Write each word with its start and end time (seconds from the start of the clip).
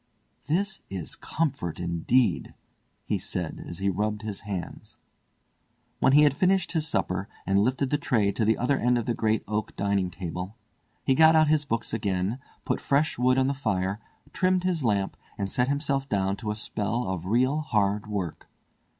"This 0.47 0.79
is 0.89 1.13
comfort, 1.15 1.79
indeed," 1.79 2.55
he 3.05 3.19
said, 3.19 3.63
as 3.67 3.77
he 3.77 3.87
rubbed 3.91 4.23
his 4.23 4.39
hands. 4.39 4.97
When 5.99 6.13
he 6.13 6.23
had 6.23 6.33
finished 6.35 6.71
his 6.71 6.87
supper, 6.87 7.29
and 7.45 7.59
lifted 7.59 7.91
the 7.91 7.99
tray 7.99 8.31
to 8.31 8.43
the 8.43 8.57
other 8.57 8.79
end 8.79 8.97
of 8.97 9.05
the 9.05 9.13
great 9.13 9.43
oak 9.47 9.75
dining 9.75 10.09
table, 10.09 10.57
he 11.03 11.13
got 11.13 11.35
out 11.35 11.49
his 11.49 11.65
books 11.65 11.93
again, 11.93 12.39
put 12.65 12.81
fresh 12.81 13.19
wood 13.19 13.37
on 13.37 13.45
the 13.45 13.53
fire, 13.53 14.01
trimmed 14.33 14.63
his 14.63 14.83
lamp, 14.83 15.15
and 15.37 15.51
set 15.51 15.67
himself 15.67 16.09
down 16.09 16.35
to 16.37 16.49
a 16.49 16.55
spell 16.55 17.07
of 17.07 17.27
real 17.27 17.59
hard 17.59 18.07
work. 18.07 18.47